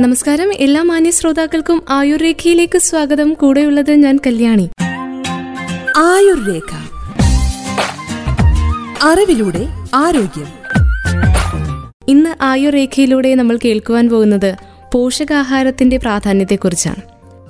നമസ്കാരം. 0.00 0.52
എല്ലാ 0.52 0.82
മാന്യ 0.82 1.10
ശ്രോതാക്കൾക്കും 1.10 1.82
ആയുർരേഖയിലേക്ക് 1.90 2.78
സ്വാഗതം. 2.78 3.34
കൂടെയുള്ളത് 3.34 3.90
ഞാൻ 3.90 4.18
കല്യാണി. 4.26 4.68
ആയുർരേഖ. 5.96 6.76
അറിവിലൂടെ 9.02 9.68
ആരോഗ്യം. 9.94 10.46
ഇന്ന് 12.08 12.42
ആയുർരേഖയിലൂടെ 12.42 13.34
നമ്മൾ 13.34 13.58
കേൾക്കുവാൻ 13.64 14.08
പോകുന്നത് 14.08 14.54
പോഷകാഹാരത്തിന്റെ 14.92 15.96
പ്രാധാന്യത്തെക്കുറിച്ചാണ്. 15.96 17.02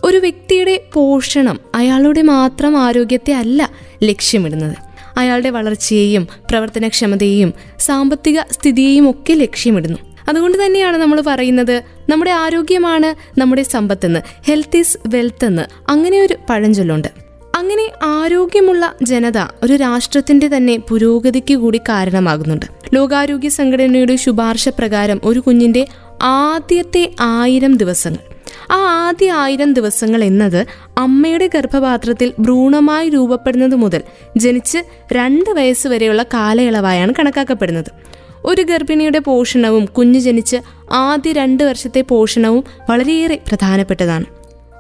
ഒരു 0.04 0.16
വ്യക്തിയുടെ 0.16 0.80
പോഷണം 0.92 1.60
അയാളുടെ 1.74 2.22
മാത്രം 2.22 2.76
ആരോഗ്യത്തെ 2.76 3.32
അല്ല 3.32 3.70
ലക്ഷ്യമിടുന്നത്. 4.02 4.76
അയാളുടെ 5.18 5.50
വളർച്ചയെയും 5.50 6.28
പ്രവർത്തനക്ഷമതയെയും 6.50 7.54
സാമ്പത്തിക 7.80 8.40
സ്ഥിതിയെയും 8.52 9.10
ഒക്കെ 9.10 9.32
ലക്ഷ്യമിടുന്നു. 9.34 10.13
അതുകൊണ്ട് 10.28 10.66
തന്നെയാണ് 10.66 10.96
നമ്മൾ 10.96 11.22
പറയുന്നത് 11.26 11.82
നമ്മുടെ 12.08 12.30
ആരോഗ്യമാണ് 12.30 13.40
നമ്മുടെ 13.40 13.62
സമ്പത്തെന്ന്. 13.62 14.20
ഹെൽത്ത് 14.46 14.76
ഈസ് 14.76 14.98
വെൽത്ത് 15.06 15.44
എന്ന്. 15.44 15.62
അങ്ങനെ 15.90 16.20
ഒരു 16.20 16.36
പഴഞ്ചൊല്ലുണ്ട്. 16.50 17.08
അങ്ങനെ 17.56 17.90
ആരോഗ്യമുള്ള 18.04 18.94
ജനത 19.02 19.38
ഒരു 19.62 19.76
രാഷ്ട്രത്തിന്റെ 19.76 20.48
തന്നെ 20.48 20.76
പുരോഗതിക്ക് 20.76 21.54
കൂടി 21.54 21.78
കാരണമാകുന്നുണ്ട്. 21.78 22.66
ലോകാരോഗ്യ 22.94 23.48
സംഘടനയുടെ 23.48 24.16
ശുപാർശ 24.16 24.68
പ്രകാരം 24.68 25.20
ഒരു 25.24 25.40
കുഞ്ഞിന്റെ 25.40 25.86
ആദ്യത്തെ 26.22 27.10
ആയിരം 27.20 27.76
ദിവസങ്ങൾ. 27.76 28.34
ആ 28.70 28.76
ആദ്യ 28.76 29.32
ആയിരം 29.32 29.72
ദിവസങ്ങൾ 29.72 30.24
എന്നത് 30.24 30.66
അമ്മയുടെ 30.98 31.46
ഗർഭപാത്രത്തിൽ 31.46 32.32
ഭ്രൂണമായി 32.38 33.08
രൂപപ്പെടുന്നത് 33.08 33.74
മുതൽ 33.74 34.02
ജനിച്ച് 34.36 34.78
രണ്ട് 35.12 35.50
വയസ്സ് 35.50 35.88
വരെയുള്ള 35.88 36.22
കാലയളവായാണ് 36.22 37.12
കണക്കാക്കപ്പെടുന്നത്. 37.18 38.14
ഒരു 38.44 38.62
ഗർഭിണിയുടെ 38.62 39.18
പോഷണവും 39.18 39.84
കുഞ്ഞു 39.84 40.18
ജനിച്ച് 40.18 40.56
ആദ്യ 40.92 41.32
രണ്ട് 41.32 41.64
വർഷത്തെ 41.64 42.00
പോഷണവും 42.00 42.64
വളരെയേറെ 42.90 43.38
പ്രധാനപ്പെട്ടതാണ്. 43.48 44.24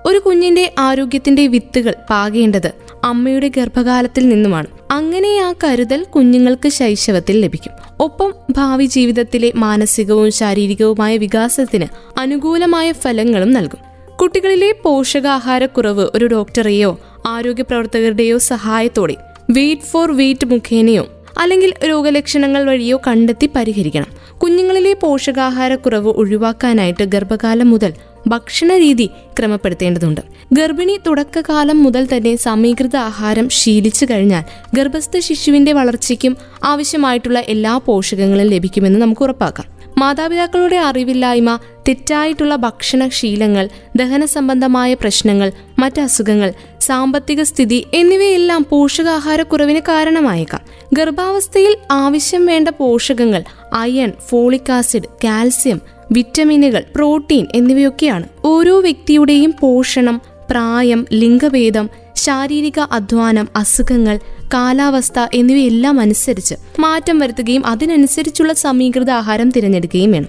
ഒരു 0.06 0.18
കുഞ്ഞിന്റെ 0.18 0.72
ആരോഗ്യത്തിന്റെ 0.78 1.46
വിത്തുകൾ 1.46 1.94
പാകേണ്ടത് 2.10 2.70
അമ്മയുടെ 3.04 3.48
ഗർഭകാലത്തിൽ 3.48 4.28
നിന്നുമാണ്. 4.28 4.66
അങ്ങനെ 4.90 5.42
ആ 5.42 5.54
കരുതൽ 5.64 6.04
കുഞ്ഞുങ്ങൾക്ക് 6.04 6.68
ശൈശവത്തിൽ 6.68 7.40
ലഭിക്കും. 7.40 7.72
ഒപ്പം 8.00 8.34
ഭാവി 8.50 8.84
ജീവിതത്തിലെ 8.84 9.52
മാനസികവും 9.54 10.30
ശാരീരികവുമായ 10.30 11.16
വികാസത്തിന് 11.16 11.86
അനുകൂലമായ 12.18 12.92
ഫലങ്ങളും 12.92 13.52
നൽകും. 13.52 13.78
കുട്ടികളിലെ 14.16 14.74
പോഷകാഹാരക്കുറവ് 14.82 16.08
ഒരു 16.14 16.24
ഡോക്ടറെയോ 16.26 17.00
ആരോഗ്യ 17.26 17.62
പ്രവർത്തകരുടെയോ 17.62 18.38
സഹായത്തോടെ 18.38 19.16
വെയിറ്റ് 19.50 19.82
ഫോർ 19.82 20.12
വെയിറ്റ് 20.12 20.46
മുഖേനയോ 20.46 21.23
അല്ലെങ്കിൽ 21.38 21.74
രോഗലക്ഷണങ്ങൾ 21.88 22.64
വഴിയോ 22.64 23.00
കണ്ടെത്തി 23.06 23.50
പരിഹരിക്കണം. 23.56 24.06
കുഞ്ഞുങ്ങളിലെ 24.38 24.92
പോഷകാഹാരക്കുറവ് 24.92 26.08
ഒഴിവാക്കാനായിട്ട് 26.08 27.04
ഗർഭകാലം 27.04 27.70
മുതൽ 27.70 27.92
ഭക്ഷണ 28.26 28.76
രീതി 28.76 29.10
ക്രമപ്പെടുത്തേണ്ടതുണ്ട്. 29.38 30.20
ഗർഭിണി 30.52 31.00
തുടക്കകാലം 31.06 31.82
മുതൽ 31.82 32.08
തന്നെ 32.16 32.36
സമീകൃത 32.36 32.96
ആഹാരം 32.96 33.48
ശീലിച്ചു 33.48 34.06
കഴിഞ്ഞാൽ 34.10 34.42
ഗർഭസ്ഥ 34.74 35.18
ശിശുവിന്റെ 35.18 35.72
വളർച്ചയ്ക്കും 35.72 36.36
ആവശ്യമായിട്ടുള്ള 36.64 37.38
എല്ലാ 37.38 37.76
പോഷകങ്ങളും 37.76 38.46
ലഭിക്കുമെന്ന് 38.46 39.00
നമുക്ക് 39.00 39.22
ഉറപ്പാക്കാം. 39.22 39.74
മാതാപിതാക്കളുടെ 39.98 40.76
അറിവില്ലായ്മ 40.76 41.58
തെറ്റായിട്ടുള്ള 41.88 42.56
ഭക്ഷണശീലങ്ങൾ 42.56 43.68
ദഹന 43.96 44.24
സംബന്ധമായ 44.24 44.94
പ്രശ്നങ്ങൾ 44.94 45.52
മറ്റ് 45.78 46.00
അസുഖങ്ങൾ 46.00 46.52
സാമ്പത്തിക 46.80 47.42
സ്ഥിതി 47.42 47.86
എന്നിവയെല്ലാം 47.94 48.66
പോഷകാഹാരക്കുറവിന് 48.70 49.80
കാരണമായേക്കാം. 49.80 50.60
ഗർഭാവസ്ഥയിൽ 50.94 51.76
ആവശ്യം 51.90 52.46
വേണ്ട 52.46 52.68
പോഷകങ്ങൾ 52.68 53.42
അയൺ 53.72 54.12
ഫോളിക് 54.28 54.72
ആസിഡ് 54.72 55.08
കാൽസ്യം 55.24 55.80
വിറ്റമിനുകൾ 56.12 56.84
പ്രോട്ടീൻ 56.94 57.46
എന്നിവയൊക്കെയാണ്. 57.54 58.28
ഓരോ 58.44 58.80
വ്യക്തിയുടെയും 58.80 59.54
പോഷണം 59.60 60.20
പ്രായം 60.50 61.06
ലിംഗഭേദം 61.12 61.90
ശാരീരിക 62.16 62.80
അധ്വാനം 62.80 63.48
അസുഖങ്ങൾ 63.56 64.20
കാലാവസ്ഥ 64.54 65.18
എന്നിവയെല്ലാം 65.34 66.00
അനുസരിച്ച് 66.00 66.54
മാറ്റം 66.78 67.18
വരുത്തുകയും 67.18 67.66
അതിനനുസരിച്ചുള്ള 67.66 68.52
സമീകൃത 68.52 69.10
ആഹാരം 69.10 69.50
തിരഞ്ഞെടുക്കുകയും 69.50 70.12
വേണം. 70.12 70.28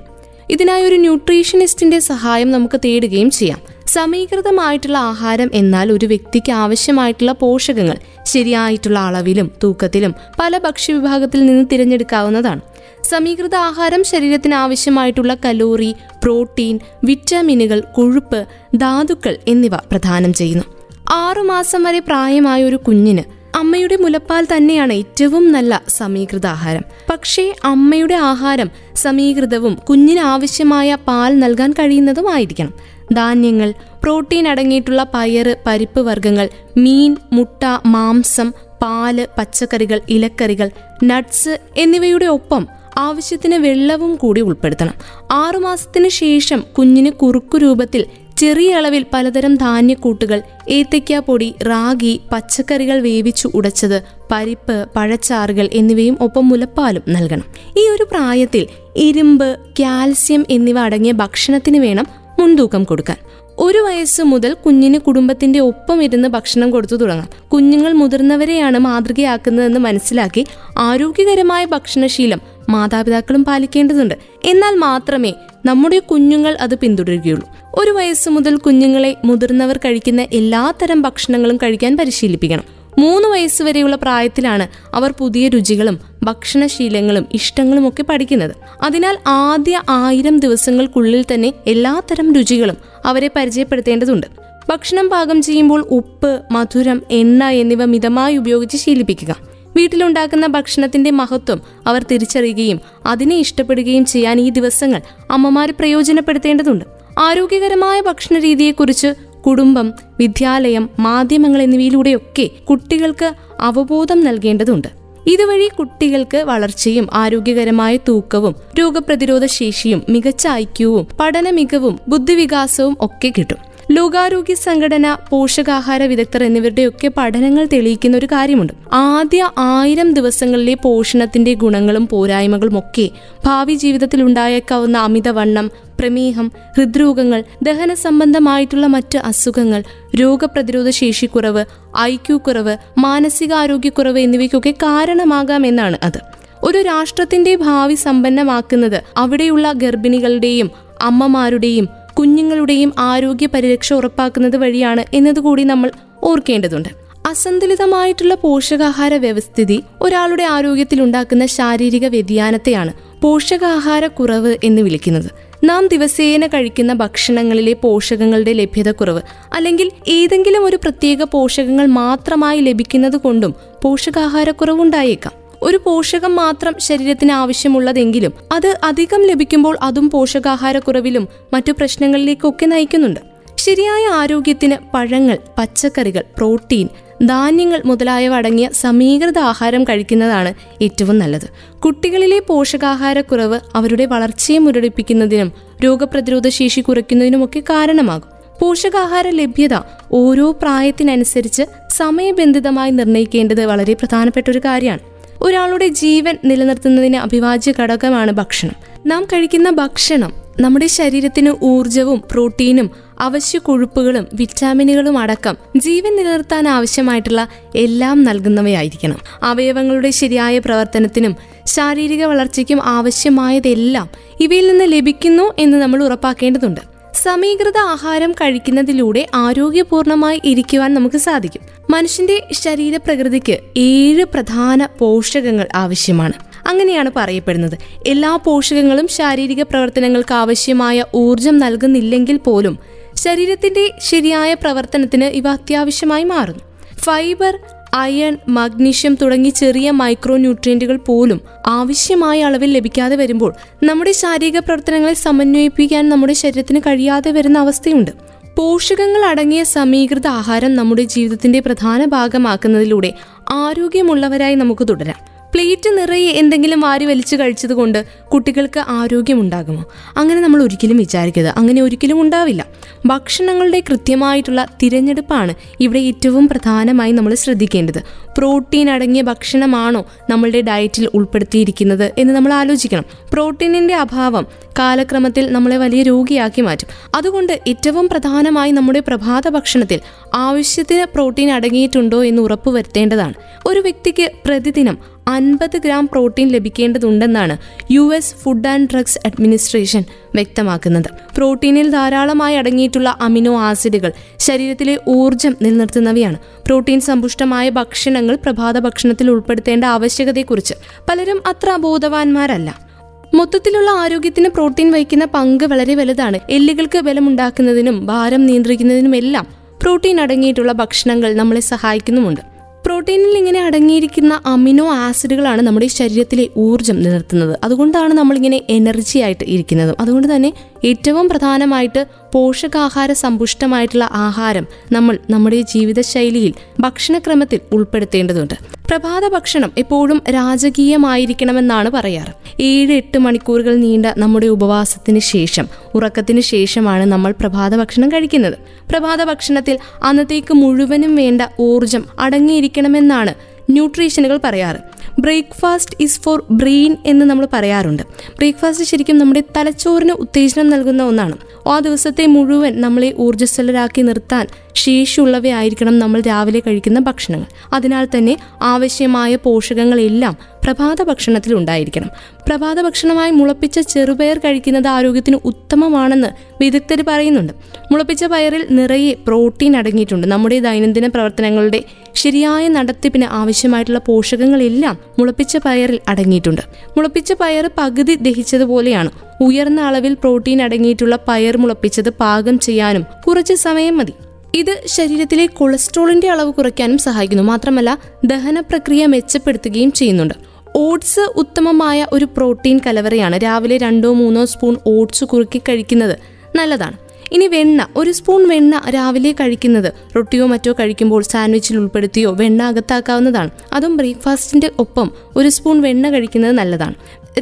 ഇതിനായി 0.50 0.84
ഒരു 0.84 0.96
ന്യൂട്രീഷനിസ്റ്റിന്റെ 0.96 2.00
സഹായം 2.00 2.52
നമുക്ക് 2.52 2.80
തേടുകയും 2.86 3.30
ചെയ്യാം. 3.30 3.75
സമീകൃതമായിട്ടുള്ള 3.96 4.98
ആഹാരം 5.12 5.50
എന്നാൽ 5.54 5.92
ഒരു 5.92 6.06
വ്യക്തിക്ക് 6.06 6.52
ആവശ്യമായിട്ടുള്ള 6.52 7.32
പോഷകങ്ങൾ 7.32 7.98
ശരിയായിട്ടുള്ള 8.26 9.00
അളവിലും 9.00 9.52
തൂക്കത്തിലും 9.64 10.14
പല 10.40 10.58
ഭക്ഷ്യവിഭാഗത്തിൽ 10.58 11.46
നിന്ന് 11.46 11.66
തിരഞ്ഞെടുക്കാവുന്നതാണ്. 11.72 12.62
സമീകൃത 13.04 13.56
ആഹാരം 13.56 14.04
ശരീരത്തിന് 14.04 14.54
ആവശ്യമായിട്ടുള്ള 14.54 15.34
കലോറി 15.46 15.96
പ്രോട്ടീൻ 16.24 16.80
വിറ്റാമിനുകൾ 17.04 17.80
കൊഴുപ്പ് 17.96 18.42
ധാതുക്കൾ 18.76 19.38
എന്നിവ 19.48 19.76
പ്രദാനം 19.92 20.34
ചെയ്യുന്നു. 20.34 20.66
ആറുമാസം 21.12 21.84
വരെ 21.84 22.00
പ്രായമായ 22.00 22.64
ഒരു 22.64 22.76
കുഞ്ഞിന് 22.88 23.24
അമ്മയുടെ 23.58 23.96
മുലപ്പാൽ 23.96 24.44
തന്നെയാണ് 24.54 24.94
ഏറ്റവും 24.94 25.52
നല്ല 25.52 25.74
സമീകൃത 25.90 26.48
ആഹാരം. 26.48 26.84
പക്ഷേ 27.10 27.46
അമ്മയുടെ 27.64 28.18
ആഹാരം 28.32 28.70
സമീകൃതവും 28.96 29.76
കുഞ്ഞിന് 29.90 30.20
ആവശ്യമായ 30.34 30.98
പാൽ 31.08 31.32
നൽകാൻ 31.40 31.72
കഴിയുന്നതുമായിരിക്കണം. 31.72 32.74
ധാന്യങ്ങൾ 33.14 33.74
പ്രോട്ടീൻ 34.04 34.48
അടങ്ങിയിട്ടുള്ള 34.48 35.08
പയർ 35.14 35.58
പരിപ്പ് 35.68 36.00
വർഗങ്ങൾ 36.00 36.50
മീൻ 36.78 37.16
മുട്ട 37.34 37.64
മാംസം 37.86 38.54
പാൽ 38.82 39.28
പച്ചക്കറികൾ 39.38 40.02
ഇലക്കറികൾ 40.10 40.70
നട്ട്സ് 41.04 41.60
എന്നിവയുടെ 41.78 42.26
ഒപ്പം 42.26 42.68
ആവശ്യത്തിന് 42.98 43.56
വെള്ളവും 43.56 44.16
കൂടി 44.16 44.42
ഉൾപ്പെടുത്തണം. 44.42 44.94
ആറുമാസത്തിന് 45.32 46.10
ശേഷം 46.10 46.64
കുഞ്ഞിന് 46.78 47.12
കുറുക്കു 47.12 47.58
രൂപത്തിൽ 47.58 48.06
ചെറിയ 48.38 48.76
അളവിൽ 48.76 49.06
പലതരം 49.14 49.56
ധാന്യക്കൂട്ടുകൾ 49.56 50.42
ഏത്തയ്ക്ക 50.70 51.20
പൊടി 51.20 51.56
റാഗി 51.62 52.22
പച്ചക്കറികൾ 52.32 53.00
വേവിച്ചു 53.00 53.50
ഉടച്ചത് 53.54 54.04
പരിപ്പ് 54.32 54.86
പഴച്ചാറുകൾ 54.96 55.70
എന്നിവയും 55.74 56.18
ഒപ്പം 56.22 56.48
മുലപ്പാലും 56.48 57.02
നൽകണം. 57.08 57.44
ഈ 57.78 57.90
ഒരു 57.90 58.04
പ്രായത്തിൽ 58.04 58.68
ഇരുമ്പ് 58.96 59.60
കാൽസ്യം 59.80 60.46
എന്നിവ 60.50 60.80
അടങ്ങിയ 60.80 61.12
ഭക്ഷണത്തിന് 61.12 61.78
വേണം 61.78 62.25
മുൻതൂക്കം 62.40 62.84
കൊടുക്കാൻ. 62.84 63.18
ഒരു 63.60 63.78
വയസ്സ് 63.78 64.22
മുതൽ 64.22 64.54
കുഞ്ഞിന് 64.66 64.98
കുടുംബത്തിന്റെ 64.98 65.60
ഒപ്പം 65.60 66.04
ഇരുന്ന് 66.04 66.28
ഭക്ഷണം 66.28 66.72
കൊടുത്തു 66.72 66.96
തുടങ്ങാം. 66.96 67.30
കുഞ്ഞുങ്ങൾ 67.54 67.94
മുതിർന്നവരെയാണ് 67.94 68.80
മാതൃകയാക്കുന്നതെന്ന് 68.80 69.80
മനസ്സിലാക്കി 69.80 70.46
ആരോഗ്യകരമായ 70.78 71.66
ഭക്ഷണശീലം 71.66 72.42
മാതാപിതാക്കളും 72.70 73.46
പാലിക്കേണ്ടതുണ്ട്. 73.46 74.16
എന്നാൽ 74.46 74.76
മാത്രമേ 74.76 75.34
നമ്മുടെ 75.66 76.00
കുഞ്ഞുങ്ങൾ 76.00 76.58
അത് 76.62 76.80
പിന്തുടരുകയുള്ളൂ. 76.80 77.50
ഒരു 77.82 77.92
വയസ്സ് 77.92 78.30
മുതൽ 78.30 78.58
കുഞ്ഞുങ്ങളെ 78.58 79.16
മുതിർന്നവർ 79.26 79.78
കഴിക്കുന്ന 79.78 80.28
എല്ലാത്തരം 80.34 81.02
ഭക്ഷണങ്ങളും 81.02 81.58
കഴിക്കാൻ 81.58 81.98
പരിശീലിപ്പിക്കണം. 81.98 82.64
മൂന്ന് 83.00 83.28
വയസ്സ് 83.28 83.64
വരെയുള്ള 83.64 83.96
പ്രായത്തിലാണ് 83.96 84.68
അവർ 84.96 85.14
പുതിയ 85.20 85.48
രുചികളും 85.48 86.00
ഭക്ഷണശീലങ്ങളും 86.24 87.26
ഇഷ്ടങ്ങളും 87.34 87.88
ഒക്കെ 87.88 88.04
പഠിക്കുന്നത്. 88.04 88.52
അതിനാൽ 88.84 89.18
ആദ്യ 89.28 89.82
ആയിരം 89.90 90.40
ദിവസങ്ങൾക്കുള്ളിൽ 90.40 91.26
തന്നെ 91.34 91.54
എല്ലാത്തരം 91.68 92.34
രുചികളും 92.36 92.78
അവരെ 93.06 93.30
പരിചയപ്പെടുത്തേണ്ടതുണ്ട്. 93.36 94.28
ഭക്ഷണം 94.70 95.10
പാകം 95.10 95.42
ചെയ്യുമ്പോൾ 95.42 95.88
ഉപ്പ് 95.92 96.42
മധുരം 96.52 97.02
എണ്ണ 97.12 97.44
എന്നിവ 97.44 97.86
മിതമായി 97.86 98.38
ഉപയോഗിച്ച് 98.38 98.78
ശീലിപ്പിക്കുക. 98.78 99.36
വീട്ടിലുണ്ടാക്കുന്ന 99.76 100.48
ഭക്ഷണത്തിന്റെ 100.48 101.12
മഹത്വം 101.12 101.62
അവർ 101.88 102.06
തിരിച്ചറിയുകയും 102.12 102.80
അതിനെ 103.06 103.36
ഇഷ്ടപ്പെടുകയും 103.36 104.06
ചെയ്യാൻ 104.06 104.40
ഈ 104.40 104.50
ദിവസങ്ങൾ 104.50 105.02
അമ്മമാർ 105.32 105.72
പ്രയോജനപ്പെടുത്തേണ്ടതുണ്ട്. 105.72 106.86
ആരോഗ്യകരമായ 107.20 108.02
ഭക്ഷണ 108.02 108.40
രീതിയെക്കുറിച്ച് 108.40 109.08
കുടുംബം 109.48 109.94
വിദ്യാലയം 110.20 110.90
മാധ്യമങ്ങൾ 111.00 111.62
എന്നിവയിലൂടെയൊക്കെ 111.62 112.50
കുട്ടികൾക്ക് 112.70 113.34
അവബോധം 113.60 114.24
നൽകേണ്ടതുണ്ട്. 114.24 114.88
ഇതുവഴി 115.28 115.70
കുട്ടികൾക്ക് 115.80 116.38
വളർച്ചയും 116.38 117.08
ആരോഗ്യകരമായ 117.14 117.98
തൂക്കവും 117.98 118.56
രോഗപ്രതിരോധ 118.80 119.46
ശേഷിയും 119.46 120.04
മികച്ച 120.10 120.48
ഐക്യവും 120.48 121.08
പഠന 121.20 121.50
മികവും 121.50 122.00
ബുദ്ധിവികാസവും 122.08 122.98
ഒക്കെ 123.02 123.34
കിട്ടും. 123.38 123.75
ലോകാരോഗ്യ 123.92 124.54
സംഘടന 124.54 125.18
പോഷകാഹാര 125.30 126.04
വിദഗ്ധർ 126.04 126.44
എന്നിവരുടെയൊക്കെ 126.44 127.12
പഠനങ്ങൾ 127.18 127.68
തെളിയിക്കുന്ന 127.74 128.18
ഒരു 128.18 128.26
കാര്യമുണ്ട്. 128.26 128.74
ആദ്യ 128.94 129.52
ആയിരം 129.58 130.14
ദിവസങ്ങളിലെ 130.14 130.74
പോഷണത്തിന്റെ 130.74 131.54
ഗുണങ്ങളും 131.54 132.08
പോരായ്മകളും 132.08 132.80
ഒക്കെ 132.80 133.10
ഭാവി 133.46 133.74
ജീവിതത്തിൽ 133.74 134.24
ഉണ്ടായേക്കാവുന്ന 134.24 134.98
അമിതവണ്ണം 134.98 135.72
പ്രമേഹം 136.00 136.52
ഹൃദ്രോഗങ്ങൾ 136.78 137.44
ദഹന 137.64 137.94
സംബന്ധമായിട്ടുള്ള 137.94 138.88
മറ്റ് 138.88 139.18
അസുഖങ്ങൾ 139.18 139.84
രോഗപ്രതിരോധ 140.22 140.90
ശേഷി 140.90 141.26
കുറവ് 141.26 141.66
ഐക്യു 142.00 142.36
കുറവ് 142.36 142.78
മാനസികാരോഗ്യക്കുറവ് 142.98 144.20
എന്നിവയ്ക്കൊക്കെ 144.20 144.72
കാരണമാകാമെന്നാണ് 144.72 145.98
അത്. 146.04 146.20
ഒരു 146.64 146.78
രാഷ്ട്രത്തിന്റെ 146.78 147.56
ഭാവി 147.56 147.94
സമ്പന്നമാക്കുന്നത് 147.94 149.04
അവിടെയുള്ള 149.18 149.72
ഗർഭിണികളുടെയും 149.72 150.72
അമ്മമാരുടെയും 151.02 152.05
കുഞ്ഞുങ്ങളുടെയും 152.20 152.94
ആരോഗ്യ 152.98 153.46
പരിരക്ഷ 153.46 153.94
ഉറപ്പാക്കുന്നത് 153.94 154.58
വഴിയാണ് 154.58 155.04
എന്നതുകൂടി 155.14 155.64
നമ്മൾ 155.64 155.92
ഓർക്കേണ്ടതുണ്ട്. 156.24 156.90
അസന്തുലിതമായിട്ടുള്ള 157.28 158.36
പോഷകാഹാര 158.36 159.14
വ്യവസ്ഥിതി 159.14 159.84
ഒരാളുടെ 160.02 160.44
ആരോഗ്യത്തിൽ 160.44 161.02
ഉണ്ടാക്കുന്ന 161.02 161.46
ശാരീരിക 161.46 162.06
വ്യതിയാനത്തെയാണ് 162.06 162.94
പോഷകാഹാര 163.22 164.08
കുറവ് 164.08 164.58
എന്ന് 164.64 164.82
വിളിക്കുന്നത്. 164.82 165.30
നാം 165.64 165.88
ദിവസേന 165.88 166.48
കഴിക്കുന്ന 166.48 166.94
ഭക്ഷണങ്ങളിലെ 166.94 167.74
പോഷകങ്ങളുടെ 167.74 168.54
ലഭ്യതക്കുറവ് 168.54 169.22
അല്ലെങ്കിൽ 169.54 169.92
ഏതെങ്കിലും 170.08 170.66
ഒരു 170.66 170.76
പ്രത്യേക 170.76 171.24
പോഷകങ്ങൾ 171.24 171.86
മാത്രമായി 171.86 172.62
ലഭിക്കുന്നത് 172.62 173.18
കൊണ്ടും 173.18 173.56
പോഷകാഹാരക്കുറവുണ്ടായേക്കാം. 173.84 175.45
ഒരു 175.66 175.80
പോഷകം 175.86 176.36
മാത്രം 176.36 176.74
ശരീരത്തിന് 176.78 177.32
ആവശ്യമുള്ളതെങ്കിലും 177.32 178.34
അത് 178.52 178.78
അധികം 178.84 179.22
ലഭിക്കുമ്പോൾ 179.24 179.78
അതും 179.82 180.10
പോഷകാഹാരക്കുറവിലും 180.10 181.28
മറ്റു 181.54 181.72
പ്രശ്നങ്ങളിലേക്കൊക്കെ 181.72 182.66
നയിക്കുന്നുണ്ട്. 182.66 183.20
ശരിയായ 183.58 184.06
ആരോഗ്യത്തിന് 184.06 184.76
പഴങ്ങൾ 184.94 185.38
പച്ചക്കറികൾ 185.58 186.24
പ്രോട്ടീൻ 186.38 186.90
ധാന്യങ്ങൾ 187.26 187.82
മുതലായവ 187.86 188.34
അടങ്ങിയ 188.34 188.70
സമീകൃത 188.72 189.40
ആഹാരം 189.40 189.84
കഴിക്കുന്നതാണ് 189.84 190.54
ഏറ്റവും 190.84 191.20
നല്ലത്. 191.20 191.80
കുട്ടികളിലെ 191.80 192.40
പോഷകാഹാരക്കുറവ് 192.40 193.60
അവരുടെ 193.76 194.06
വളർച്ചയെ 194.06 194.58
മുരടിപ്പിക്കുന്നതിനും 194.58 195.52
രോഗപ്രതിരോധ 195.84 196.48
ശേഷി 196.48 196.82
കുറയ്ക്കുന്നതിനുമൊക്കെ 196.82 197.60
കാരണമാകും. 197.60 198.30
പോഷകാഹാര 198.60 199.30
ലഭ്യത 199.30 199.74
ഓരോ 200.12 200.52
പ്രായത്തിനനുസരിച്ച് 200.52 201.64
സമയബന്ധിതമായി 201.90 202.92
നിർണയിക്കേണ്ടത് 202.92 203.66
വളരെ 203.66 203.94
പ്രധാനപ്പെട്ട 203.94 204.50
ഒരു 204.50 204.60
കാര്യമാണ്. 204.60 205.15
ഒരാളുടെ 205.42 205.88
ജീവൻ 205.88 206.38
നിലനിർത്തുന്നതിന് 206.46 207.18
അഭിവാജ്യ 207.18 207.74
ഘടകമാണ് 207.80 208.32
ഭക്ഷണം. 208.32 208.76
നാം 209.06 209.24
കഴിക്കുന്ന 209.24 209.70
ഭക്ഷണം 209.70 210.34
നമ്മുടെ 210.60 210.88
ശരീരത്തിന് 210.88 211.54
ഊർജവും 211.64 212.24
പ്രോട്ടീനും 212.32 212.92
അവശ്യ 213.20 213.60
കൊഴുപ്പുകളും 213.60 214.28
വിറ്റാമിനുകളും 214.34 215.18
അടക്കം 215.18 215.58
ജീവൻ 215.78 216.16
നിലനിർത്താൻ 216.16 216.68
ആവശ്യമായിട്ടുള്ള 216.68 217.48
എല്ലാം 217.76 218.24
നൽകുന്നവയായിരിക്കണം. 218.24 219.18
അവയവങ്ങളുടെ 219.44 220.10
ശരിയായ 220.10 220.60
പ്രവർത്തനത്തിനും 220.60 221.36
ശാരീരിക 221.66 222.26
വളർച്ചയ്ക്കും 222.26 222.86
ആവശ്യമായതെല്ലാം 222.86 224.10
ഇവയിൽ 224.40 224.68
നിന്ന് 224.68 224.92
ലഭിക്കുന്നു 224.92 225.54
എന്ന് 225.60 225.78
നമ്മൾ 225.78 226.04
ഉറപ്പാക്കേണ്ടതുണ്ട്. 226.04 226.95
സമീകൃത 227.24 227.78
ആഹാരം 227.78 228.32
കഴിക്കുന്നതിലൂടെ 228.32 229.28
ആരോഗ്യപൂർണമായി 229.36 230.42
ഇരിക്കുവാൻ 230.46 230.94
നമുക്ക് 230.94 231.16
സാധിക്കും. 231.16 231.62
മനുഷ്യന്റെ 231.90 232.44
ശരീരപ്രകൃതിക്ക് 232.52 233.58
ഏഴ് 233.78 234.26
പ്രധാന 234.26 234.86
പോഷകങ്ങൾ 234.86 235.68
ആവശ്യമാണ്. 235.76 236.34
അങ്ങനെയാണ് 236.68 237.12
പറയപ്പെടുന്നത്. 237.16 237.78
എല്ലാ 238.08 238.36
പോഷകങ്ങളും 238.36 239.08
ശാരീരിക 239.08 239.64
പ്രവർത്തനങ്ങൾക്ക് 239.64 240.34
ആവശ്യമായ 240.34 241.06
ഊർജം 241.16 241.58
നൽകുന്നില്ലെങ്കിൽ 241.58 242.38
പോലും 242.38 242.80
ശരീരത്തിന്റെ 243.16 243.92
ശരിയായ 244.02 244.54
പ്രവർത്തനത്തിന് 244.54 245.26
ഇവ 245.26 245.48
അത്യാവശ്യമായി 245.48 246.24
മാറുന്നു. 246.24 246.60
ഫൈബർ 247.00 247.60
അയൺ 247.96 248.38
മഗ്നീഷ്യം 248.48 249.18
തുടങ്ങി 249.22 249.50
ചെറിയ 249.50 249.92
മൈക്രോ 249.92 250.38
ന്യൂട്രിയന്റുകൾ 250.38 250.98
പോലും 250.98 251.42
ആവശ്യമായ 251.68 252.44
അളവിൽ 252.44 252.72
ലഭിക്കാതെ 252.72 253.16
വരുമ്പോൾ 253.16 253.54
നമ്മുടെ 253.84 254.12
ശാരീരിക 254.12 254.60
പ്രവർത്തനങ്ങളെ 254.60 255.14
സമന്വയിപ്പിക്കാൻ 255.14 256.10
നമ്മുടെ 256.10 256.34
ശരീരത്തിന് 256.34 256.80
കഴിയാതെ 256.80 257.32
വരുന്ന 257.32 257.60
അവസ്ഥയുണ്ട്. 257.60 258.12
പോഷകങ്ങൾ 258.58 259.26
അടങ്ങിയ 259.26 259.64
സമീകൃത 259.64 260.28
ആഹാരം 260.28 260.76
നമ്മുടെ 260.76 261.04
ജീവിതത്തിന്റെ 261.04 261.60
പ്രധാന 261.60 262.06
ഭാഗമാക്കുന്നതിലൂടെ 262.06 263.14
ആരോഗ്യമുള്ളവരായി 263.52 264.56
നമുക്ക് 264.56 264.88
തുടരാം. 264.88 265.35
പ്ലേറ്റ് 265.54 265.98
നിറയെ 265.98 266.32
എന്തെങ്കിലും 266.32 266.80
വാരി 266.82 267.06
വലിച്ചു 267.06 267.36
കഴിച്ചത് 267.36 267.74
കൊണ്ട് 267.74 268.06
കുട്ടികൾക്ക് 268.34 268.80
ആരോഗ്യമുണ്ടാകുമോ? 268.80 269.86
അങ്ങനെ 270.18 270.42
നമ്മൾ 270.42 270.64
ഒരിക്കലും 270.64 270.98
വിചാരിക്കരുത്. 270.98 271.50
അങ്ങനെ 271.50 271.82
ഒരിക്കലും 271.82 272.22
ഉണ്ടാവില്ല. 272.22 272.66
ഭക്ഷണങ്ങളുടെ 273.06 273.80
കൃത്യമായിട്ടുള്ള 273.80 274.68
തിരഞ്ഞെടുപ്പാണ് 274.84 275.54
ഇവിടെ 275.80 276.00
ഏറ്റവും 276.00 276.48
പ്രധാനമായി 276.48 277.12
നമ്മൾ 277.12 277.36
ശ്രദ്ധിക്കേണ്ടത്. 277.36 278.02
പ്രോട്ടീൻ 278.38 278.90
അടങ്ങിയ 278.90 279.22
ഭക്ഷണമാണോ 279.22 280.06
നമ്മളുടെ 280.30 280.62
ഡയറ്റിൽ 280.62 281.10
ഉൾപ്പെടുത്തിയിരിക്കുന്നത് 281.14 282.12
എന്ന് 282.18 282.34
നമ്മൾ 282.34 282.54
ആലോചിക്കണം. 282.54 283.04
പ്രോട്ടീനിന്റെ 283.34 283.96
അഭാവം 283.96 284.48
കാലക്രമത്തിൽ 284.80 285.52
നമ്മളെ 285.52 285.78
വലിയ 285.78 286.04
രോഗിയാക്കി 286.04 286.62
മാറ്റും. 286.62 287.10
അതുകൊണ്ട് 287.16 287.60
ഏറ്റവും 287.68 288.10
പ്രധാനമായി 288.10 288.72
നമ്മുടെ 288.72 289.00
പ്രഭാത 289.00 289.50
ഭക്ഷണത്തിൽ 289.50 290.00
ആവശ്യത്തിന് 290.34 291.06
പ്രോട്ടീൻ 291.14 291.52
അടങ്ങിയിട്ടുണ്ടോ 291.52 292.24
എന്ന് 292.24 292.42
ഉറപ്പുവരുത്തേണ്ടതാണ്. 292.42 293.34
ഒരു 293.66 293.80
വ്യക്തിക്ക് 293.80 294.32
പ്രതിദിനം 294.46 295.15
അൻപത് 295.28 295.78
gram 295.78 296.10
protein 296.12 296.48
ലഭിക്കേണ്ടതുണ്ടെന്നാണ് 296.48 297.58
U 297.92 298.16
S 298.16 298.36
food 298.36 298.68
and 298.68 298.90
drugs 298.94 299.20
administration 299.26 300.04
വ്യക്തമാക്കുന്നത്. 300.36 301.10
പ്രോട്ടീനിൽ 301.38 301.90
ധാരാളമായി 301.90 302.56
അടങ്ങിയിട്ടുള്ള 302.56 303.18
അമിനോ 303.22 303.60
ആസിഡുകൾ 303.60 304.12
ശരീരത്തിലെ 304.40 305.00
ഊർജം 305.08 305.56
നിലനിർത്തുന്നവയാണ്. 305.62 306.38
പ്രോട്ടീൻ 306.66 307.00
സമ്പുഷ്ടമായ 307.00 307.70
ഭക്ഷണങ്ങൾ 307.70 308.36
പ്രഭാത 308.36 308.80
ഭക്ഷണത്തിൽ 308.80 309.32
ഉൾപ്പെടുത്തേണ്ട 309.32 309.84
ആവശ്യകതയെക്കുറിച്ച് 309.84 310.74
പലരും 311.10 311.44
അത്ര 311.48 311.76
ബോധവാന്മാരല്ല 311.76 312.86
മൊത്തത്തിലുള്ള 313.34 313.90
ആരോഗ്യത്തിന് 313.90 314.50
പ്രോട്ടീൻ 314.50 314.92
വഹിക്കുന്ന 314.92 315.26
പങ്ക് 315.26 315.64
വളരെ 315.64 315.96
വലുതാണ്. 315.96 316.40
എല്ലുകൾക്ക് 316.50 317.00
ബലമുണ്ടാക്കുന്നതിനും 317.00 318.06
ഭാരം 318.06 318.46
നിയന്ത്രിക്കുന്നതിനുമെല്ലാം 318.46 319.48
പ്രോട്ടീൻ 319.82 320.22
അടങ്ങിയിട്ടുള്ള 320.22 320.72
ഭക്ഷണങ്ങൾ 320.72 321.34
നമ്മളെ 321.34 321.60
സഹായിക്കുന്നുമുണ്ട്. 321.60 322.55
പ്രോട്ടീനിൽ 322.96 323.34
ഇങ്ങനെ 323.38 323.60
അടങ്ങിയിരിക്കുന്ന 323.68 324.34
അമിനോ 324.52 324.84
ആസിഡുകളാണ് 325.06 325.62
നമ്മുടെ 325.62 325.88
ശരീരത്തിലെ 325.96 326.44
ഊർജം 326.66 326.98
നിലനിർത്തുന്നത്. 327.00 327.52
അതുകൊണ്ടാണ് 327.64 328.14
നമ്മളിങ്ങനെ 328.14 328.58
എനർജി 328.76 329.18
ആയിട്ട് 329.26 329.46
ഇരിക്കുന്നത്. 329.54 329.92
അതുകൊണ്ട് 330.00 330.28
തന്നെ 330.36 330.50
ഏറ്റവും 330.86 331.30
പ്രധാനമായിട്ട് 331.30 332.06
പോഷകാഹാര 332.34 333.12
സമ്പുഷ്ടമായിട്ടുള്ള 333.14 334.10
ആഹാരം 334.14 334.66
നമ്മൾ 334.92 335.18
നമ്മുടെ 335.30 335.62
ജീവിതശൈലിയിൽ 335.62 336.54
ഭക്ഷണക്രമത്തിൽ 336.80 337.60
ഉൾപ്പെടുത്തേണ്ടതുണ്ട്. 337.72 338.56
പ്രഭാത 338.90 339.28
ഭക്ഷണം 339.28 339.72
എപ്പോഴും 339.78 340.22
രാജകീയമായിരിക്കണമെന്നാണ് 340.30 341.90
പറയാറ്. 341.90 342.34
ഏഴ് 342.60 342.94
എട്ട് 342.94 343.18
മണിക്കൂറുകൾ 343.18 343.76
നീണ്ട 343.76 344.06
നമ്മുടെ 344.18 344.48
ഉപവാസത്തിന് 344.48 345.20
ശേഷം 345.20 345.68
ഉറക്കത്തിന് 345.96 346.42
ശേഷമാണ് 346.42 347.06
നമ്മൾ 347.06 347.32
പ്രഭാത 347.32 347.76
ഭക്ഷണം 347.76 348.12
കഴിക്കുന്നത്. 348.12 348.58
പ്രഭാത 348.92 349.24
ഭക്ഷണത്തിൽ 349.24 349.78
അന്നത്തേക്ക് 350.04 350.54
മുഴുവനും 350.54 351.16
വേണ്ട 351.16 351.42
ഊർജം 351.60 352.06
അടങ്ങിയിരിക്കണമെന്നാണ് 352.20 353.55
ന്യൂട്രീഷനുകൾ 353.70 354.40
പറയാറ്. 354.44 354.78
ബ്രേക്ക്ഫാസ്റ്റ് 355.20 355.96
ഈസ് 356.00 356.22
ഫോർ 356.22 356.46
ബ്രെയിൻ 356.52 356.98
എന്ന് 357.06 357.26
നമ്മൾ 357.26 357.48
പറയാറുണ്ട്. 357.54 358.04
ബ്രേക്ക്ഫാസ്റ്റ് 358.38 358.86
ശരിക്കും 358.86 359.18
നമ്മുടെ 359.18 359.44
തലച്ചോറിന് 359.58 360.12
ഉത്തേജനം 360.12 360.70
നൽകുന്ന 360.70 361.04
ഒന്നാണ്. 361.04 361.38
ആ 361.68 361.80
ദിവസത്തെ 361.80 362.26
മുഴുവൻ 362.26 362.82
നമ്മളെ 362.82 363.14
ഊർജസ്വലരാക്കി 363.20 364.02
നിർത്താൻ 364.02 364.48
ശേഷിയുള്ളവയായിരിക്കണം 364.76 366.00
നമ്മൾ 366.00 366.22
രാവിലെ 366.22 366.60
കഴിക്കുന്ന 366.60 367.00
ഭക്ഷണങ്ങൾ. 367.00 367.46
അതിനാൽ 367.74 368.06
തന്നെ 368.06 368.38
ആവശ്യമായ 368.62 369.36
പോഷകങ്ങളെല്ലാം 369.36 370.38
പ്രഭാത 370.66 371.04
ഭക്ഷണത്തിൽ 371.04 371.54
ഉണ്ടായിരിക്കണം. 371.54 372.10
പ്രഭാത 372.48 372.82
ഭക്ഷണമായി 372.82 373.32
മുളപ്പിച്ച 373.32 373.80
ചെറുപയർ 373.80 374.38
കഴിക്കുന്നത് 374.38 374.88
ആരോഗ്യത്തിന് 374.88 375.38
ഉത്തമമാണെന്ന് 375.46 376.28
വിദഗ്ധർ 376.62 377.06
പറയുന്നുണ്ട്. 377.08 377.54
മുളപ്പിച്ച 377.92 378.26
പയറിൽ 378.26 378.66
നിറയെ 378.72 379.14
പ്രോട്ടീൻ 379.14 379.78
അടങ്ങിയിട്ടുണ്ട്. 379.78 380.28
നമ്മുടെ 380.28 380.60
ദൈനംദിന 380.60 381.08
പ്രവർത്തനങ്ങളുടെ 381.08 381.84
ശരിയായ 382.16 382.68
നടത്തിപ്പിന് 382.68 383.26
ആവശ്യമായിട്ടുള്ള 383.32 384.00
പോഷകങ്ങളെല്ലാം 384.00 384.98
മുളപ്പിച്ച 385.20 385.58
പയറിൽ 385.58 386.00
അടങ്ങിയിട്ടുണ്ട്. 386.08 386.62
മുളപ്പിച്ച 386.98 387.34
പയർ 387.34 387.70
പകുതി 387.78 388.16
ദഹിച്ചതുപോലെയാണ്. 388.16 389.10
ഉയർന്ന 389.42 389.82
അളവിൽ 389.82 390.14
പ്രോട്ടീൻ 390.14 390.62
അടങ്ങിയിട്ടുള്ള 390.62 391.20
പയർ 391.28 391.58
മുളപ്പിച്ചത് 391.58 392.10
പാകം 392.10 392.60
ചെയ്യാനും 392.60 393.06
കുറച്ച് 393.28 393.54
സമയം 393.54 393.98
മതി. 393.98 394.14
ഇത് 394.56 394.82
ശരീരത്തിലെ 394.86 395.46
കൊളസ്ട്രോളിന്റെ 395.46 396.30
അളവ് 396.30 396.54
കുറയ്ക്കാനും 396.54 396.98
സഹായിക്കുന്നു. 396.98 397.44
മാത്രമല്ല 397.44 397.98
ദഹന 398.26 398.60
പ്രക്രിയ 398.60 399.06
മെച്ചപ്പെടുത്തുകയും 399.06 399.92
ചെയ്യുന്നുണ്ട്. 399.92 400.55
ഓട്സ് 400.78 401.20
ഉത്തമമായ 401.20 402.08
ഒരു 402.12 402.26
പ്രോട്ടീൻ 402.38 402.82
കലവറയാണ് 402.86 403.36
രാവിലെ 403.44 403.78
രണ്ടോ 403.78 404.14
മൂന്നോ 404.14 404.46
സ്പൂൺ 404.46 404.78
ഓട്സ് 404.88 405.24
കുറുക്കി 405.24 405.62
കഴിക്കുന്നത് 405.68 406.16
നല്ലതാണ്. 406.56 406.98
ഇനി 407.32 407.48
വെണ്ണ 407.48 407.86
ഒരു 407.96 408.12
സ്പൂൺ 408.12 408.48
വെണ്ണ 408.48 408.82
രാവിലെ 408.96 409.32
കഴിക്കുന്നത് 409.32 409.94
റൊട്ടിയോ 410.16 410.46
മറ്റോ 410.46 410.72
കഴിക്കുമ്പോൾ 410.80 411.22
സാൻഡ്വിച്ചിൽ 411.22 411.78
ഉൾപ്പെടുത്തിയോ 411.78 412.32
വെണ്ണ 412.32 412.64
അകത്താക്കാവുന്നതാണ്. 412.64 413.50
അതും 413.74 413.98
ബ്രേക്ക്ഫാസ്റ്റിന്റെ 413.98 414.72
ഒപ്പം 414.80 415.12
ഒരു 415.36 415.50
സ്പൂൺ 415.50 415.82
വെണ്ണ 415.82 416.10
കഴിക്കുന്നത് 416.10 416.52
നല്ലതാണ്. 416.52 416.96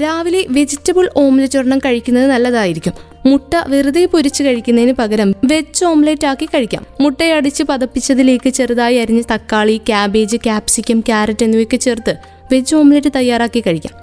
രാവിലെ 0.04 0.46
വെജിറ്റബിൾ 0.50 1.10
ഓംലെറ്റ് 1.16 1.58
ഒരെണ്ണം 1.58 1.80
കഴിക്കുന്നത് 1.80 2.26
നല്ലതായിരിക്കും. 2.26 2.94
മുട്ട 3.26 3.54
വെറുതെ 3.68 4.06
പൊരിച്ച് 4.06 4.44
കഴിക്കുന്നതിന് 4.44 4.94
പകരം 4.94 5.36
വെജ് 5.46 5.84
ഓംലെറ്റ് 5.86 6.26
ആക്കി 6.26 6.48
കഴിക്കാം. 6.54 6.86
മുട്ടയടിച്ച് 7.02 7.64
പതപ്പിച്ചതിലേക്ക് 7.64 8.50
ചെറുതായി 8.50 8.96
അരിഞ്ഞ് 8.96 9.24
തക്കാളി 9.34 9.82
ക്യാബേജ് 9.90 10.38
ക്യാപ്സിക്കം 10.38 11.00
ക്യാരറ്റ് 11.00 11.44
എന്നിവയൊക്കെ 11.44 11.78
ചേർത്ത് 11.78 12.16
വെജ് 12.54 12.76
ഓംലെറ്റ് 12.76 13.12
തയ്യാറാക്കി 13.16 13.64
കഴിക്കാം. 13.68 13.94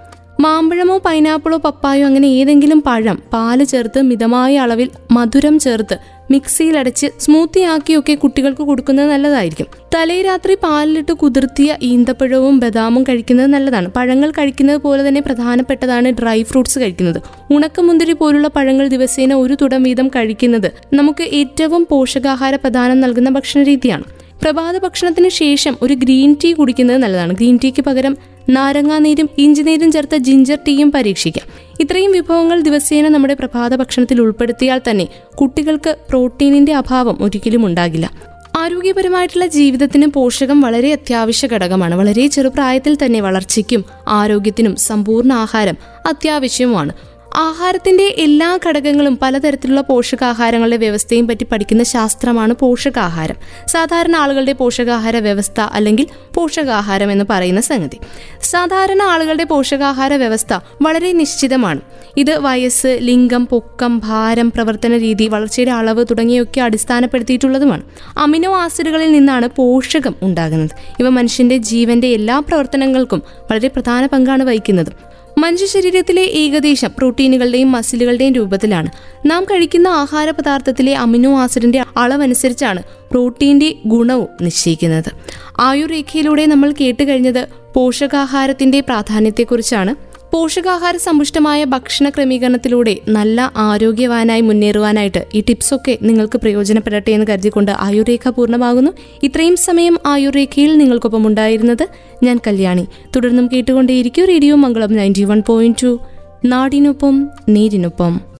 മാമ്പഴമോ 0.41 0.99
പൈനാപ്പിളോ 1.07 1.57
പപ്പായോ 1.59 2.07
അങ്ങനെ 2.07 2.27
ഏതെങ്കിലും 2.27 2.83
പഴം 2.87 3.23
പാൽ 3.33 3.65
ചേർത്ത് 3.65 4.03
മിതമായ 4.03 4.53
അളവിൽ 4.59 4.89
മധുരം 5.11 5.59
ചേർത്ത് 5.59 5.97
മിക്സിയിലടച്ച് 6.31 7.07
സ്മൂത്തി 7.21 7.61
ആക്കിയൊക്കെ 7.61 8.15
കുട്ടികൾക്ക് 8.15 8.63
കൊടുക്കുന്നത് 8.63 9.11
നല്ലതായിരിക്കും. 9.11 9.67
തലേ 9.95 10.23
രാത്രി 10.23 10.55
പാലിലിട്ട് 10.63 11.13
കുതിർത്തിയ 11.13 11.77
ഈന്തപ്പഴവും 11.83 12.61
ബദാമും 12.61 13.03
കഴിക്കുന്നത് 13.03 13.47
നല്ലതാണ്. 13.47 13.89
പഴങ്ങൾ 13.89 14.31
കഴിക്കുന്നത് 14.31 14.77
പോലെ 14.77 15.09
തന്നെ 15.09 15.21
പ്രധാനപ്പെട്ടതാണ് 15.21 16.09
ഡ്രൈ 16.09 16.43
ഫ്രൂട്ട്സ് 16.43 16.79
കഴിക്കുന്നത്. 16.79 17.21
ഉണക്കമുന്തിരി 17.53 18.13
പോലുള്ള 18.13 18.49
പഴങ്ങൾ 18.49 18.89
ദിവസേന 18.89 19.35
ഒരു 19.35 19.57
തുടം 19.63 19.83
വീതം 19.83 20.09
കഴിക്കുന്നത് 20.09 20.71
നമുക്ക് 20.93 21.23
ഏറ്റവും 21.23 21.87
പോഷകാഹാര 21.91 22.55
പ്രധാനം 22.57 23.01
നൽകുന്ന 23.01 23.31
ഭക്ഷണ 23.31 23.63
രീതിയാണ് 23.63 24.05
പ്രഭാത 24.43 24.79
ഭക്ഷണത്തിന് 24.79 25.29
ശേഷം 25.29 25.75
ഒരു 25.83 25.95
ഗ്രീൻ 25.95 26.37
ടീ 26.45 26.53
കുടിക്കുന്നത് 26.53 26.97
നല്ലതാണ്. 26.97 27.33
ഗ്രീൻ 27.33 27.59
ടീക്ക് 27.65 27.83
പകരം 27.83 28.17
നാരങ്ങാനീരും 28.49 29.29
ഇഞ്ചിനീരും 29.39 29.93
ചേർത്ത 29.93 30.17
ജിഞ്ചർ 30.17 30.59
ടീയും 30.69 30.93
പരീക്ഷിക്കാം. 30.93 31.47
ഇത്രയും 31.81 32.13
വിഭവങ്ങൾ 32.13 32.61
ദിവസേന 32.61 33.09
നമ്മുടെ 33.09 33.35
പ്രഭാത 33.35 33.75
ഭക്ഷണത്തിൽ 33.77 34.21
ഉൾപ്പെടുത്തിയാൽ 34.21 34.81
തന്നെ 34.91 35.09
കുട്ടികൾക്ക് 35.35 35.97
പ്രോട്ടീനിന്റെ 36.11 36.75
അഭാവം 36.75 37.19
ഒരിക്കലും 37.21 37.67
ഉണ്ടാകില്ല. 37.67 38.11
ആരോഗ്യപരമായിട്ടുള്ള 38.59 39.47
ജീവിതത്തിന് 39.47 40.07
പോഷകം 40.07 40.61
വളരെ 40.61 40.93
അത്യാവശ്യ 40.93 41.49
ഘടകമാണ്. 41.49 41.95
വളരെ 41.95 42.27
ചെറുപ്രായത്തിൽ 42.27 42.99
തന്നെ 43.05 43.21
വളർച്ചയ്ക്കും 43.21 43.85
ആരോഗ്യത്തിനും 44.09 44.77
സമ്പൂർണ 44.77 45.33
ആഹാരം 45.33 45.77
അത്യാവശ്യവുമാണ്. 46.07 46.93
ആഹാരത്തിന്റെ 47.37 48.15
എല്ലാ 48.19 48.59
ഘടകങ്ങളും 48.67 49.19
പലതരത്തിലുള്ള 49.23 49.81
പോഷകാഹാരങ്ങളുടെ 49.81 50.77
വ്യവസ്ഥയും 50.77 51.29
പറ്റി 51.29 51.45
പഠിക്കുന്ന 51.45 51.83
ശാസ്ത്രമാണ് 51.83 52.55
പോഷകാഹാരം. 52.61 53.35
സാധാരണ 53.67 54.17
ആളുകളുടെ 54.17 54.53
പോഷകാഹാര 54.53 55.17
വ്യവസ്ഥ 55.17 55.61
അല്ലെങ്കിൽ 55.61 56.07
പോഷകാഹാരം 56.35 57.13
എന്ന് 57.13 57.25
പറയുന്ന 57.31 57.61
സംഗതി. 57.61 57.99
സാധാരണ 58.43 59.03
ആളുകളുടെ 59.03 59.45
പോഷകാഹാര 59.45 60.15
വ്യവസ്ഥ 60.15 60.59
വളരെ 60.83 61.13
നിശ്ചിതമാണ്. 61.13 61.81
ഇത് 62.17 62.39
വയസ്സ് 62.39 62.99
ലിംഗം 63.01 63.47
പൊക്കം 63.47 63.99
ഭാരം 63.99 64.51
പ്രവർത്തന 64.51 64.97
രീതി 64.97 65.29
വളർച്ചയുടെ 65.29 65.71
അളവ് 65.71 66.05
തുടങ്ങിയൊക്കെ 66.11 66.61
അടിസ്ഥാനപ്പെടുത്തിയിട്ടുള്ളതുമാണ്. 66.61 67.83
അമിനോ 68.19 68.55
ആസിഡുകളിൽ 68.55 69.13
നിന്നാണ് 69.13 69.49
പോഷകം 69.57 70.15
ഉണ്ടാകുന്നത്. 70.23 70.71
ഇവ 71.01 71.09
മനുഷ്യന്റെ 71.09 71.57
ജീവന്റെ 71.57 72.07
എല്ലാ 72.07 72.39
പ്രവർത്തനങ്ങൾക്കും 72.39 73.23
വളരെ 73.51 73.69
പ്രധാന 73.69 74.07
പങ്കാണ് 74.07 74.43
വഹിക്കുന്നത്. 74.43 75.10
മനുഷ്യ 75.39 75.67
ശരീരത്തിലെ 75.67 76.23
ഏകദേശം 76.23 76.91
പ്രോട്ടീനുകളുടെയും 76.99 77.73
മസിലുകളുടെയും 77.73 78.33
രൂപത്തിലാണ്. 78.33 78.91
നാം 79.27 79.45
കഴിക്കുന്ന 79.45 79.89
ആഹാര 79.89 80.31
പദാർത്ഥത്തിലെ 80.31 80.95
അമിനോ 80.95 81.39
ആസിഡിന്റെ 81.41 81.85
അളവനുസരിച്ചാണ് 81.97 82.83
പ്രോട്ടീന്റെ 83.11 83.75
ഗുണവും 83.87 84.29
നിശ്ചയിക്കുന്നത്. 84.43 85.13
ആയുർരേഖയിലൂടെ 85.59 86.47
നമ്മൾ 86.47 86.75
കേട്ട് 86.81 87.03
കഴിഞ്ഞത് 87.03 87.47
പോഷകാഹാരത്തിന്റെ 87.75 88.81
പ്രാധാന്യത്തെക്കുറിച്ചാണ്. 88.81 90.10
പോഷകാഹാര 90.33 90.97
സമ്പുഷ്ടമായ 90.97 91.65
ഭക്ഷണ 91.65 92.09
ക്രമീകരണത്തിലൂടെ 92.09 92.97
നല്ല 93.09 93.53
ആരോഗ്യവാനായി 93.57 94.41
മുന്നേറുവാനായിട്ട് 94.41 95.27
ഈ 95.35 95.41
ടിപ്സൊക്കെ 95.41 95.99
നിങ്ങൾക്ക് 96.03 96.39
പ്രയോജനപ്പെടട്ടെ 96.39 97.11
എന്ന് 97.11 97.27
കരുതിക്കൊണ്ട് 97.27 97.73
ആയുർരേഖ 97.79 98.29
പൂർണമാകുന്നു. 98.29 98.91
ഇത്രയും 99.23 99.57
സമയം 99.57 99.99
ആയുർരേഖയിൽ 100.07 100.79
നിങ്ങൾക്കൊപ്പം 100.79 101.27
ഉണ്ടായിരുന്നത് 101.27 101.89
ഞാൻ 102.23 102.41
കല്യാണി. 102.47 102.87
തുടർന്നും 103.17 103.51
കേട്ടുകൊണ്ടേയിരിക്കും 103.53 104.25
radio 104.25 104.55
Mangalam 104.55 104.93
ninety 104.93 105.25
one 105.25 105.43
point 105.47 105.83
two. 105.83 106.01
നാടിനൊപ്പം 106.45 107.31
നീരിനൊപ്പം. 107.49 108.21